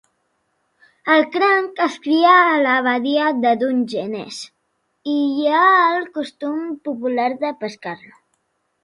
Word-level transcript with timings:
El 1.15 1.25
cranc 1.33 1.81
es 1.83 1.97
cria 2.05 2.31
a 2.37 2.55
la 2.67 2.77
badia 2.87 3.27
de 3.43 3.51
Dungeness, 3.65 4.39
i 5.17 5.19
hi 5.35 5.45
ha 5.51 5.61
el 5.99 6.09
costum 6.17 6.65
popular 6.89 7.29
de 7.45 7.53
pescar-lo. 7.63 8.19